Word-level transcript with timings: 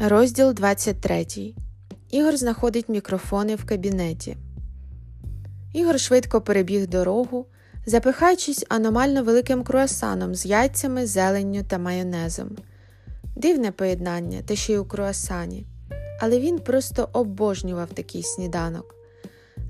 Розділ 0.00 0.54
23. 0.54 1.26
Ігор 2.10 2.36
знаходить 2.36 2.88
мікрофони 2.88 3.54
в 3.54 3.64
кабінеті. 3.64 4.36
Ігор 5.74 6.00
швидко 6.00 6.40
перебіг 6.40 6.86
дорогу, 6.86 7.46
запихаючись 7.86 8.66
аномально 8.68 9.22
великим 9.22 9.62
круасаном 9.62 10.34
з 10.34 10.46
яйцями, 10.46 11.06
зеленню 11.06 11.64
та 11.64 11.78
майонезом. 11.78 12.50
Дивне 13.36 13.72
поєднання, 13.72 14.42
та 14.46 14.56
ще 14.56 14.72
й 14.72 14.76
у 14.76 14.84
круасані. 14.84 15.66
Але 16.20 16.40
він 16.40 16.58
просто 16.58 17.08
обожнював 17.12 17.88
такий 17.88 18.22
сніданок. 18.22 18.94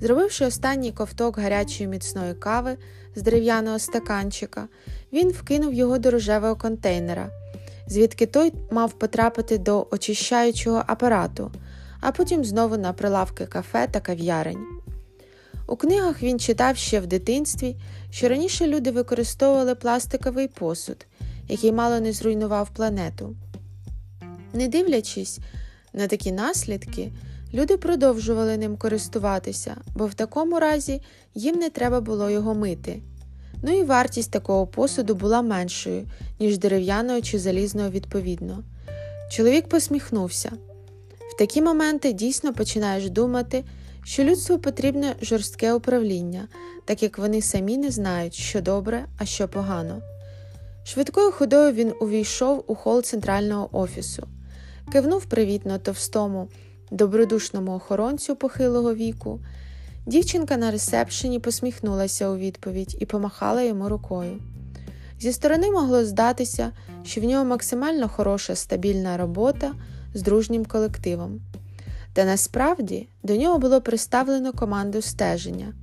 Зробивши 0.01 0.47
останній 0.47 0.93
ковток 0.93 1.39
гарячої 1.39 1.89
міцної 1.89 2.35
кави 2.35 2.77
з 3.15 3.23
дерев'яного 3.23 3.79
стаканчика, 3.79 4.69
він 5.13 5.29
вкинув 5.29 5.75
його 5.75 5.99
до 5.99 6.11
рожевого 6.11 6.57
контейнера 6.57 7.31
звідки 7.89 8.27
той 8.27 8.53
мав 8.71 8.93
потрапити 8.93 9.59
до 9.59 9.87
очищаючого 9.91 10.83
апарату, 10.87 11.53
а 12.01 12.13
потім 12.13 12.45
знову 12.45 12.77
на 12.77 12.93
прилавки 12.93 13.47
кафе 13.47 13.89
та 13.91 14.01
кав'ярень. 14.01 14.67
У 15.67 15.77
книгах 15.77 16.23
він 16.23 16.41
читав 16.41 16.77
ще 16.77 17.01
в 17.01 17.07
дитинстві, 17.07 17.77
що 18.11 18.29
раніше 18.29 18.67
люди 18.67 18.91
використовували 18.91 19.75
пластиковий 19.75 20.49
посуд, 20.49 21.07
який 21.49 21.73
мало 21.73 22.01
не 22.01 22.13
зруйнував 22.13 22.71
планету. 22.71 23.37
Не 24.53 24.69
дивлячись 24.69 25.39
на 25.93 26.07
такі 26.07 26.33
наслідки, 26.33 27.13
люди 27.55 27.77
продовжували 27.77 28.57
ним 28.57 28.77
користуватися, 28.77 29.77
бо 29.95 30.07
в 30.07 30.15
такому 30.15 30.61
разі 30.61 31.03
їм 31.35 31.57
не 31.57 31.71
треба 31.71 32.01
було 32.01 32.31
його 32.31 32.55
мити. 32.55 33.03
Ну 33.63 33.79
і 33.79 33.83
вартість 33.83 34.31
такого 34.31 34.67
посуду 34.67 35.15
була 35.15 35.43
меншою, 35.43 36.07
ніж 36.41 36.59
дерев'яного 36.59 37.21
чи 37.21 37.39
залізного 37.39 37.91
відповідно. 37.91 38.63
Чоловік 39.31 39.69
посміхнувся. 39.69 40.53
В 41.35 41.39
такі 41.39 41.63
моменти 41.63 42.13
дійсно 42.13 42.55
починаєш 42.55 43.11
думати, 43.11 43.65
що 44.05 44.25
людству 44.25 44.59
потрібне 44.59 45.15
жорстке 45.23 45.73
управління, 45.73 46.49
так 46.85 47.03
як 47.03 47.19
вони 47.19 47.43
самі 47.43 47.79
не 47.79 47.91
знають, 47.91 48.35
що 48.35 48.61
добре, 48.61 49.05
а 49.19 49.25
що 49.25 49.49
погано. 49.49 50.03
Швидкою 50.85 51.33
ходою 51.33 51.73
він 51.73 51.93
увійшов 52.01 52.65
у 52.67 52.75
хол 52.75 53.03
центрального 53.03 53.69
офісу, 53.73 54.29
кивнув 54.93 55.25
привітно 55.25 55.79
товстому, 55.79 56.49
добродушному 56.91 57.75
охоронцю 57.75 58.37
похилого 58.37 58.95
віку. 58.95 59.41
Дівчинка 60.09 60.57
на 60.57 60.71
ресепшені 60.71 61.39
посміхнулася 61.39 62.29
у 62.29 62.37
відповідь 62.37 62.97
і 63.01 63.07
помахала 63.07 63.63
йому 63.63 63.89
рукою. 63.89 64.39
Зі 65.21 65.33
сторони 65.33 65.71
могло 65.71 66.05
здатися, 66.05 66.73
що 67.05 67.21
в 67.21 67.25
нього 67.25 67.45
максимально 67.45 68.09
хороша 68.09 68.55
стабільна 68.55 69.17
робота 69.17 69.75
з 70.15 70.23
дружнім 70.23 70.65
колективом. 70.65 71.41
Та 72.13 72.25
насправді 72.25 73.09
до 73.23 73.37
нього 73.37 73.59
було 73.59 73.81
представлено 73.81 74.53
команду 74.53 75.03
стеження, 75.03 75.75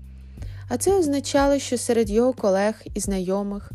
а 0.69 0.77
це 0.77 0.99
означало, 0.99 1.59
що 1.59 1.77
серед 1.77 2.09
його 2.09 2.33
колег 2.33 2.75
і 2.93 2.99
знайомих 2.99 3.71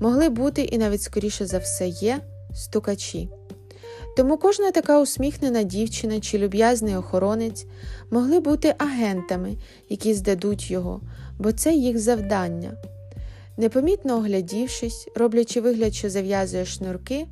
могли 0.00 0.28
бути 0.28 0.62
і 0.62 0.78
навіть 0.78 1.02
скоріше 1.02 1.46
за 1.46 1.58
все 1.58 1.88
є 1.88 2.20
стукачі. 2.54 3.28
Тому 4.16 4.36
кожна 4.36 4.70
така 4.70 5.00
усміхнена 5.00 5.62
дівчина 5.62 6.20
чи 6.20 6.38
люб'язний 6.38 6.96
охоронець 6.96 7.66
могли 8.10 8.40
бути 8.40 8.74
агентами, 8.78 9.56
які 9.88 10.14
здадуть 10.14 10.70
його, 10.70 11.00
бо 11.38 11.52
це 11.52 11.72
їх 11.72 11.98
завдання. 11.98 12.72
Непомітно 13.56 14.16
оглядівшись, 14.16 15.08
роблячи 15.14 15.60
вигляд, 15.60 15.94
що 15.94 16.10
зав'язує 16.10 16.64
шнурки, 16.64 17.26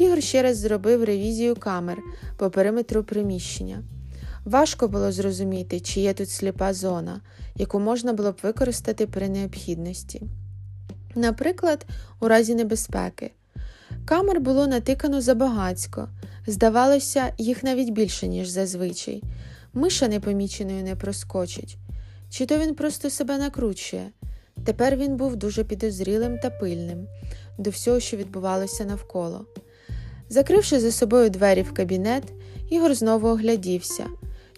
Ігор 0.00 0.22
ще 0.22 0.42
раз 0.42 0.58
зробив 0.58 1.04
ревізію 1.04 1.56
камер 1.56 1.98
по 2.36 2.50
периметру 2.50 3.04
приміщення. 3.04 3.82
Важко 4.44 4.88
було 4.88 5.12
зрозуміти, 5.12 5.80
чи 5.80 6.00
є 6.00 6.14
тут 6.14 6.30
сліпа 6.30 6.74
зона, 6.74 7.20
яку 7.56 7.80
можна 7.80 8.12
було 8.12 8.32
б 8.32 8.38
використати 8.42 9.06
при 9.06 9.28
необхідності. 9.28 10.22
Наприклад, 11.14 11.86
у 12.20 12.28
разі 12.28 12.54
небезпеки. 12.54 13.30
Камер 14.04 14.40
було 14.40 14.66
натикано 14.66 15.20
забагацько, 15.20 16.08
здавалося, 16.46 17.32
їх 17.38 17.62
навіть 17.62 17.90
більше, 17.90 18.28
ніж 18.28 18.48
зазвичай. 18.48 19.22
Миша 19.72 20.08
непоміченою 20.08 20.84
не 20.84 20.96
проскочить. 20.96 21.76
Чи 22.30 22.46
то 22.46 22.58
він 22.58 22.74
просто 22.74 23.10
себе 23.10 23.38
накручує. 23.38 24.10
Тепер 24.64 24.96
він 24.96 25.16
був 25.16 25.36
дуже 25.36 25.64
підозрілим 25.64 26.38
та 26.38 26.50
пильним 26.50 27.06
до 27.58 27.70
всього, 27.70 28.00
що 28.00 28.16
відбувалося 28.16 28.84
навколо. 28.84 29.46
Закривши 30.28 30.80
за 30.80 30.92
собою 30.92 31.30
двері 31.30 31.62
в 31.62 31.72
кабінет, 31.72 32.24
Ігор 32.70 32.94
знову 32.94 33.28
оглядівся. 33.28 34.06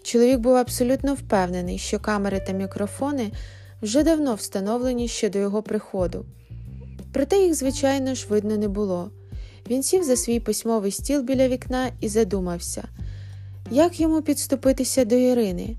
Чоловік 0.03 0.39
був 0.39 0.55
абсолютно 0.55 1.13
впевнений, 1.13 1.77
що 1.77 1.99
камери 1.99 2.39
та 2.39 2.53
мікрофони 2.53 3.31
вже 3.81 4.03
давно 4.03 4.35
встановлені 4.35 5.07
ще 5.07 5.29
до 5.29 5.39
його 5.39 5.63
приходу. 5.63 6.25
Проте 7.13 7.37
їх, 7.37 7.53
звичайно 7.53 8.15
ж, 8.15 8.27
видно 8.29 8.57
не 8.57 8.67
було. 8.67 9.11
Він 9.69 9.83
сів 9.83 10.03
за 10.03 10.15
свій 10.15 10.39
письмовий 10.39 10.91
стіл 10.91 11.21
біля 11.21 11.47
вікна 11.47 11.91
і 11.99 12.09
задумався, 12.09 12.83
як 13.71 13.99
йому 13.99 14.21
підступитися 14.21 15.05
до 15.05 15.15
Ірини. 15.15 15.75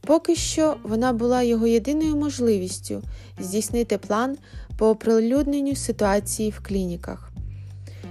Поки 0.00 0.36
що 0.36 0.76
вона 0.82 1.12
була 1.12 1.42
його 1.42 1.66
єдиною 1.66 2.16
можливістю 2.16 3.02
здійснити 3.38 3.98
план 3.98 4.36
по 4.78 4.88
оприлюдненню 4.88 5.76
ситуації 5.76 6.50
в 6.50 6.60
клініках. 6.60 7.30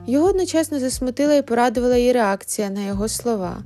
Його 0.07 0.27
одночасно 0.27 0.79
засмутила 0.79 1.33
і 1.33 1.41
порадувала 1.41 1.97
її 1.97 2.11
реакція 2.11 2.69
на 2.69 2.85
його 2.85 3.07
слова. 3.07 3.63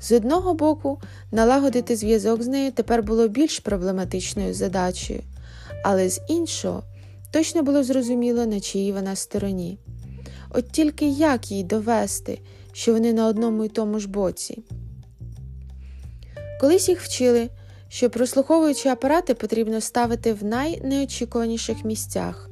З 0.00 0.12
одного 0.12 0.54
боку, 0.54 1.00
налагодити 1.32 1.96
зв'язок 1.96 2.42
з 2.42 2.46
нею 2.46 2.72
тепер 2.72 3.02
було 3.02 3.28
більш 3.28 3.58
проблематичною 3.58 4.54
задачею, 4.54 5.22
але 5.84 6.08
з 6.08 6.20
іншого, 6.28 6.82
точно 7.30 7.62
було 7.62 7.84
зрозуміло, 7.84 8.46
на 8.46 8.60
чиїй 8.60 8.92
вона 8.92 9.16
стороні. 9.16 9.78
От 10.50 10.72
тільки 10.72 11.08
як 11.08 11.50
їй 11.50 11.64
довести, 11.64 12.40
що 12.72 12.92
вони 12.92 13.12
на 13.12 13.26
одному 13.26 13.64
й 13.64 13.68
тому 13.68 14.00
ж 14.00 14.08
боці. 14.08 14.62
Колись 16.60 16.88
їх 16.88 17.00
вчили, 17.00 17.48
що 17.88 18.10
прослуховуючі 18.10 18.88
апарати 18.88 19.34
потрібно 19.34 19.80
ставити 19.80 20.32
в 20.32 20.44
найнеочікуваніших 20.44 21.84
місцях, 21.84 22.50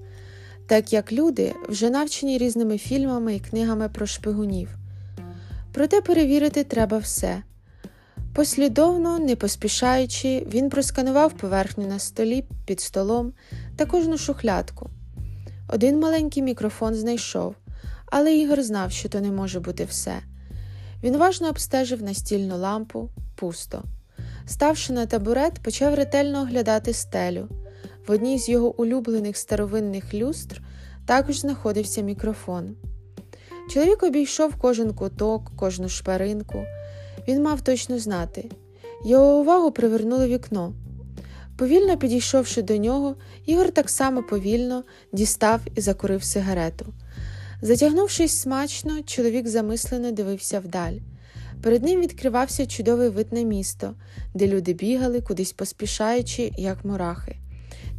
так 0.67 0.93
як 0.93 1.13
люди 1.13 1.55
вже 1.69 1.91
навчені 1.91 2.39
різними 2.39 2.79
фільмами 2.79 3.35
і 3.35 3.41
книгами 3.41 3.89
про 3.89 4.07
шпигунів. 4.07 4.69
Проте 5.73 6.01
перевірити 6.01 6.65
треба 6.65 6.99
все. 6.99 7.43
Послідовно, 8.35 9.19
не 9.19 9.37
поспішаючи, 9.37 10.47
він 10.53 10.71
просканував 10.71 11.33
поверхню 11.33 11.87
на 11.87 11.99
столі 11.99 12.45
під 12.67 12.81
столом 12.81 13.33
та 13.77 13.87
кожну 13.87 14.19
шухлядку. 14.19 14.91
Один 15.69 15.99
маленький 15.99 16.43
мікрофон 16.43 16.95
знайшов, 16.95 17.55
але 18.11 18.37
Ігор 18.37 18.63
знав, 18.63 18.93
що 18.93 19.09
то 19.09 19.21
не 19.21 19.31
може 19.31 19.61
бути 19.61 19.85
все. 19.85 20.19
Він 21.03 21.17
важно 21.17 21.49
обстежив 21.49 22.03
настільну 22.03 22.59
лампу 22.59 23.11
пусто. 23.35 23.83
Ставши 24.47 24.93
на 24.93 25.07
табурет, 25.07 25.55
почав 25.63 25.95
ретельно 25.95 26.41
оглядати 26.43 26.93
стелю. 26.93 27.49
В 28.07 28.11
одній 28.11 28.39
з 28.39 28.49
його 28.49 28.81
улюблених 28.81 29.37
старовинних 29.37 30.15
люстр 30.15 30.63
також 31.07 31.41
знаходився 31.41 32.01
мікрофон. 32.01 32.77
Чоловік 33.71 34.03
обійшов 34.03 34.55
кожен 34.59 34.95
куток, 34.95 35.53
кожну 35.57 35.89
шпаринку. 35.89 36.65
Він 37.29 37.43
мав 37.43 37.61
точно 37.61 37.99
знати. 37.99 38.51
Його 39.05 39.41
увагу 39.41 39.73
привернуло 39.73 40.27
вікно. 40.27 40.73
Повільно 41.59 41.97
підійшовши 41.97 42.63
до 42.63 42.77
нього, 42.77 43.17
Ігор 43.47 43.71
так 43.71 43.91
само 43.91 44.23
повільно 44.23 44.85
дістав 45.13 45.61
і 45.75 45.81
закурив 45.81 46.23
сигарету. 46.23 46.87
Затягнувшись 47.63 48.41
смачно, 48.41 49.03
чоловік 49.03 49.49
замислено 49.49 50.13
дивився 50.13 50.61
вдаль. 50.61 50.93
Перед 51.63 51.83
ним 51.83 52.01
відкривався 52.01 52.67
чудовий 52.67 53.09
вид 53.09 53.33
на 53.33 53.43
місто, 53.43 53.95
де 54.35 54.47
люди 54.47 54.73
бігали, 54.73 55.21
кудись 55.21 55.53
поспішаючи, 55.53 56.53
як 56.57 56.85
мурахи. 56.85 57.37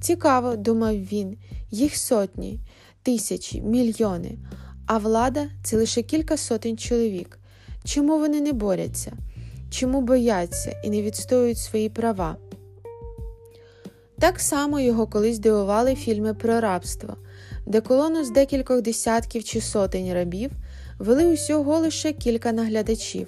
Цікаво, 0.01 0.56
думав 0.56 0.95
він, 0.95 1.38
їх 1.71 1.95
сотні, 1.95 2.59
тисячі, 3.03 3.61
мільйони, 3.61 4.38
а 4.85 4.97
влада 4.97 5.50
це 5.63 5.77
лише 5.77 6.01
кілька 6.01 6.38
сотень 6.38 6.77
чоловік. 6.77 7.39
Чому 7.83 8.19
вони 8.19 8.41
не 8.41 8.53
борються? 8.53 9.13
Чому 9.69 10.01
бояться 10.01 10.81
і 10.83 10.89
не 10.89 11.01
відстоюють 11.01 11.57
свої 11.57 11.89
права? 11.89 12.38
Так 14.19 14.39
само 14.39 14.79
його 14.79 15.07
колись 15.07 15.39
дивували 15.39 15.95
фільми 15.95 16.33
про 16.33 16.59
рабство, 16.59 17.15
де 17.65 17.81
колону 17.81 18.23
з 18.23 18.31
декількох 18.31 18.81
десятків 18.81 19.44
чи 19.44 19.61
сотень 19.61 20.13
рабів 20.13 20.51
вели 21.00 21.33
усього 21.33 21.79
лише 21.79 22.13
кілька 22.13 22.51
наглядачів. 22.51 23.27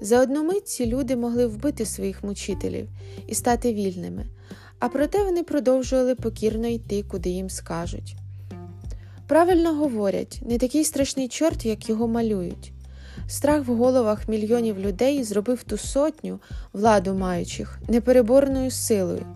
За 0.00 0.22
одну 0.22 0.44
мить 0.44 0.68
ці 0.68 0.86
люди 0.86 1.16
могли 1.16 1.46
вбити 1.46 1.86
своїх 1.86 2.24
мучителів 2.24 2.88
і 3.26 3.34
стати 3.34 3.74
вільними, 3.74 4.26
а 4.78 4.88
проте 4.88 5.24
вони 5.24 5.42
продовжували 5.42 6.14
покірно 6.14 6.68
йти, 6.68 7.04
куди 7.08 7.30
їм 7.30 7.50
скажуть. 7.50 8.16
Правильно 9.26 9.74
говорять, 9.74 10.40
не 10.46 10.58
такий 10.58 10.84
страшний 10.84 11.28
чорт, 11.28 11.66
як 11.66 11.88
його 11.88 12.08
малюють. 12.08 12.72
Страх 13.28 13.68
в 13.68 13.74
головах 13.74 14.28
мільйонів 14.28 14.78
людей 14.78 15.24
зробив 15.24 15.62
ту 15.62 15.76
сотню 15.76 16.40
владу 16.72 17.14
маючих 17.14 17.78
непереборною 17.88 18.70
силою, 18.70 19.26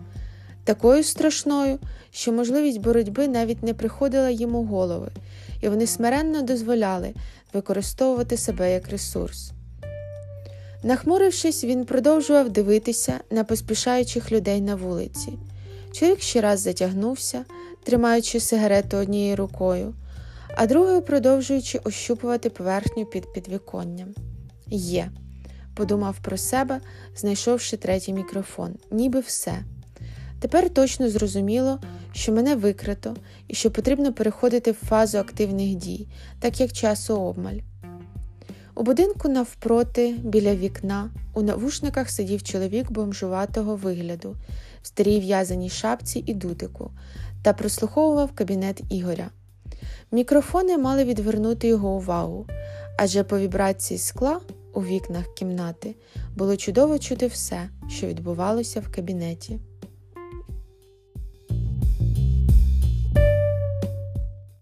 такою 0.63 1.03
страшною, 1.03 1.79
що 2.11 2.31
можливість 2.31 2.79
боротьби 2.79 3.27
навіть 3.27 3.63
не 3.63 3.73
приходила 3.73 4.29
їм 4.29 4.55
у 4.55 4.63
голови, 4.63 5.09
і 5.61 5.69
вони 5.69 5.87
смиренно 5.87 6.41
дозволяли 6.41 7.13
використовувати 7.53 8.37
себе 8.37 8.73
як 8.73 8.89
ресурс. 8.89 9.51
Нахмурившись, 10.83 11.63
він 11.63 11.85
продовжував 11.85 12.49
дивитися 12.49 13.19
на 13.31 13.43
поспішаючих 13.43 14.31
людей 14.31 14.61
на 14.61 14.75
вулиці. 14.75 15.33
Чоловік 15.91 16.21
ще 16.21 16.41
раз 16.41 16.59
затягнувся, 16.59 17.45
тримаючи 17.83 18.39
сигарету 18.39 18.97
однією 18.97 19.35
рукою, 19.35 19.93
а 20.55 20.67
другою 20.67 21.01
продовжуючи 21.01 21.79
ощупувати 21.83 22.49
поверхню 22.49 23.05
під 23.05 23.33
підвіконням. 23.33 24.13
Є, 24.67 25.11
подумав 25.75 26.17
про 26.21 26.37
себе, 26.37 26.81
знайшовши 27.15 27.77
третій 27.77 28.13
мікрофон, 28.13 28.75
ніби 28.91 29.19
все. 29.19 29.63
Тепер 30.43 30.69
точно 30.69 31.09
зрозуміло, 31.09 31.79
що 32.13 32.31
мене 32.31 32.55
викрито 32.55 33.15
і 33.47 33.55
що 33.55 33.71
потрібно 33.71 34.13
переходити 34.13 34.71
в 34.71 34.75
фазу 34.75 35.17
активних 35.17 35.75
дій, 35.75 36.07
так 36.39 36.59
як 36.59 36.71
часу 36.71 37.15
обмаль. 37.21 37.57
У 38.75 38.83
будинку 38.83 39.29
навпроти, 39.29 40.15
біля 40.23 40.55
вікна, 40.55 41.09
у 41.33 41.41
навушниках 41.41 42.09
сидів 42.09 42.43
чоловік 42.43 42.91
бомжуватого 42.91 43.75
вигляду, 43.75 44.35
в 44.81 44.87
старій 44.87 45.19
в'язаній 45.19 45.69
шапці 45.69 46.23
і 46.25 46.33
дутику, 46.33 46.91
та 47.43 47.53
прослуховував 47.53 48.31
кабінет 48.31 48.81
Ігоря. 48.89 49.29
Мікрофони 50.11 50.77
мали 50.77 51.03
відвернути 51.03 51.67
його 51.67 51.89
увагу, 51.89 52.47
адже 52.97 53.23
по 53.23 53.39
вібрації 53.39 53.97
скла 53.97 54.39
у 54.73 54.83
вікнах 54.83 55.33
кімнати 55.33 55.95
було 56.35 56.57
чудово 56.57 56.99
чути 56.99 57.27
все, 57.27 57.69
що 57.89 58.07
відбувалося 58.07 58.79
в 58.79 58.91
кабінеті. 58.91 59.59